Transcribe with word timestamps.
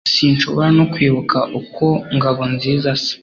Sinshobora 0.13 0.67
no 0.77 0.85
kwibuka 0.93 1.37
uko 1.59 1.85
Ngabonziza 2.15 2.87
asa 2.97 3.13